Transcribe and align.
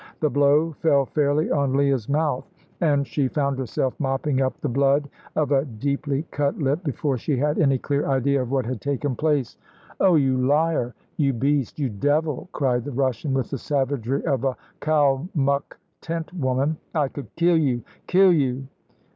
The 0.19 0.31
blow 0.31 0.71
fell 0.79 1.05
fairly 1.05 1.51
on 1.51 1.75
Leah's 1.77 2.09
mouth, 2.09 2.49
and 2.81 3.05
she 3.05 3.27
found 3.27 3.59
herself 3.59 3.93
mopping 3.99 4.41
up 4.41 4.59
the 4.59 4.67
blood 4.67 5.07
of 5.35 5.51
a 5.51 5.63
deeply 5.63 6.23
cut 6.31 6.57
lip 6.57 6.83
before 6.83 7.19
she 7.19 7.37
had 7.37 7.59
any 7.59 7.77
clear 7.77 8.07
idea 8.07 8.41
of 8.41 8.49
what 8.49 8.65
had 8.65 8.81
taken 8.81 9.15
place. 9.15 9.57
"Oh, 9.99 10.15
you 10.15 10.39
liar, 10.43 10.95
you 11.17 11.33
beast, 11.33 11.77
you 11.77 11.87
devil!" 11.89 12.49
cried 12.51 12.83
the 12.83 12.91
Russian, 12.91 13.31
with 13.35 13.51
the 13.51 13.59
savagery 13.59 14.25
of 14.25 14.43
a 14.43 14.57
Kalmuck 14.79 15.77
tent 16.01 16.33
woman. 16.33 16.77
"I 16.95 17.07
could 17.07 17.27
kill 17.35 17.57
you 17.59 17.83
kill 18.07 18.33
you." 18.33 18.65